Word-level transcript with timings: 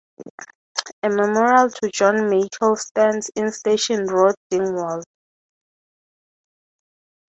A 1.03 1.09
memorial 1.09 1.69
to 1.69 1.91
John 1.91 2.27
Meikle 2.27 2.75
stands 2.75 3.29
in 3.35 3.51
Station 3.51 4.07
Road, 4.07 4.33
Dingwall. 4.49 5.03